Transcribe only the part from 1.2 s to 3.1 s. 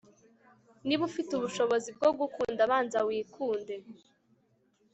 ubushobozi bwo gukunda, banza